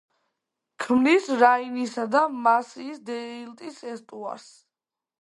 ქმნის 0.85 1.27
რაინისა 1.43 2.07
და 2.17 2.23
მაასის 2.49 3.01
დელტის 3.13 3.81
ესტუარს. 3.97 4.53